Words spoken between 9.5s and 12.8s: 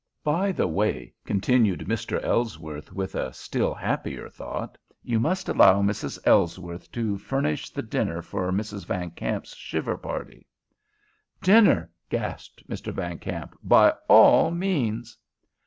shiver party." "Dinner!" gasped